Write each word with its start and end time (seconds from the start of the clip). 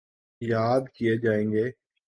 یاد 0.41 0.83
کیے 0.95 1.17
جائیں 1.17 1.51
گے۔ 1.51 1.65